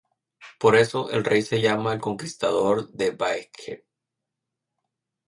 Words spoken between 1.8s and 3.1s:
el conquistador